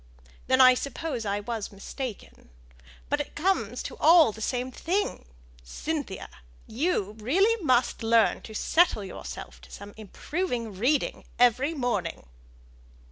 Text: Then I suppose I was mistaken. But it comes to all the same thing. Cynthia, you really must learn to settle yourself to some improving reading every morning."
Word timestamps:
Then 0.47 0.59
I 0.61 0.73
suppose 0.73 1.27
I 1.27 1.41
was 1.41 1.71
mistaken. 1.71 2.49
But 3.07 3.19
it 3.21 3.35
comes 3.35 3.83
to 3.83 3.95
all 3.97 4.31
the 4.31 4.41
same 4.41 4.71
thing. 4.71 5.25
Cynthia, 5.63 6.27
you 6.65 7.11
really 7.19 7.63
must 7.63 8.01
learn 8.01 8.41
to 8.41 8.55
settle 8.55 9.03
yourself 9.03 9.61
to 9.61 9.69
some 9.69 9.93
improving 9.97 10.73
reading 10.75 11.25
every 11.37 11.75
morning." 11.75 12.25